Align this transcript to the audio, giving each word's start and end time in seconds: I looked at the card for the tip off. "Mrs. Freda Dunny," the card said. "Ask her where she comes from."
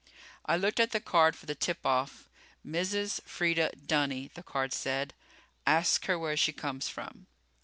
I 0.47 0.57
looked 0.57 0.79
at 0.79 0.93
the 0.93 0.99
card 0.99 1.35
for 1.35 1.45
the 1.45 1.53
tip 1.53 1.85
off. 1.85 2.27
"Mrs. 2.65 3.21
Freda 3.27 3.69
Dunny," 3.85 4.31
the 4.33 4.41
card 4.41 4.73
said. 4.73 5.13
"Ask 5.67 6.05
her 6.07 6.17
where 6.17 6.35
she 6.35 6.53
comes 6.53 6.89
from." 6.89 7.27